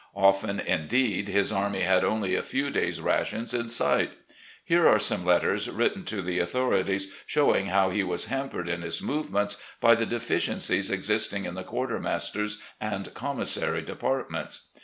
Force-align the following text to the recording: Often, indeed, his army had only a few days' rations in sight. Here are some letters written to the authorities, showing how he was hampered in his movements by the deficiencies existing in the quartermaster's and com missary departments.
Often, 0.17 0.61
indeed, 0.61 1.27
his 1.27 1.51
army 1.51 1.81
had 1.81 2.03
only 2.03 2.33
a 2.33 2.41
few 2.41 2.71
days' 2.71 2.99
rations 2.99 3.53
in 3.53 3.69
sight. 3.69 4.13
Here 4.65 4.87
are 4.87 4.97
some 4.97 5.23
letters 5.23 5.69
written 5.69 6.05
to 6.05 6.23
the 6.23 6.39
authorities, 6.39 7.13
showing 7.27 7.67
how 7.67 7.91
he 7.91 8.01
was 8.01 8.25
hampered 8.25 8.67
in 8.67 8.81
his 8.81 9.03
movements 9.03 9.57
by 9.79 9.93
the 9.93 10.07
deficiencies 10.07 10.89
existing 10.89 11.45
in 11.45 11.53
the 11.53 11.63
quartermaster's 11.63 12.63
and 12.79 13.13
com 13.13 13.37
missary 13.41 13.83
departments. 13.85 14.69